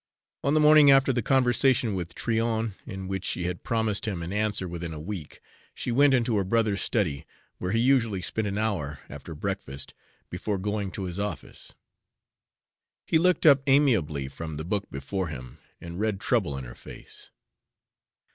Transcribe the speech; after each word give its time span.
On 0.43 0.55
the 0.55 0.59
morning 0.59 0.89
after 0.89 1.13
the 1.13 1.21
conversation 1.21 1.93
with 1.93 2.15
Tryon 2.15 2.73
in 2.87 3.07
which 3.07 3.23
she 3.23 3.43
had 3.43 3.61
promised 3.63 4.07
him 4.07 4.23
an 4.23 4.33
answer 4.33 4.67
within 4.67 4.95
a 4.95 4.99
week, 4.99 5.41
she 5.75 5.91
went 5.91 6.15
into 6.15 6.37
her 6.37 6.43
brother's 6.43 6.81
study, 6.81 7.23
where 7.59 7.71
he 7.71 7.77
usually 7.79 8.19
spent 8.23 8.47
an 8.47 8.57
hour 8.57 9.01
after 9.11 9.35
breakfast 9.35 9.93
before 10.31 10.57
going 10.57 10.89
to 10.89 11.03
his 11.03 11.19
office. 11.19 11.75
He 13.05 13.19
looked 13.19 13.45
up 13.45 13.61
amiably 13.67 14.27
from 14.27 14.57
the 14.57 14.65
book 14.65 14.89
before 14.89 15.27
him 15.27 15.59
and 15.79 15.99
read 15.99 16.19
trouble 16.19 16.57
in 16.57 16.63
her 16.63 16.73
face. 16.73 17.29